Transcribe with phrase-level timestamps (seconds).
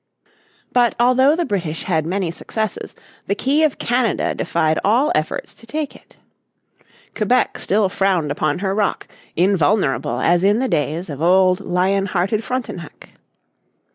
[0.73, 2.95] But although the British had many successes
[3.27, 6.17] the key of Canada defied all efforts to take it.
[7.13, 12.43] Quebec still frowned upon her rock, invulnerable as in the days of old lion hearted
[12.43, 13.09] Frontenac.